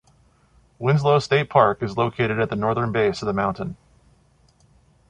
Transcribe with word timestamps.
Winslow 0.79 1.19
State 1.19 1.51
Park 1.51 1.83
is 1.83 1.95
located 1.95 2.39
at 2.39 2.49
the 2.49 2.55
northern 2.55 2.91
base 2.91 3.21
of 3.21 3.27
the 3.27 3.33
mountain. 3.33 3.77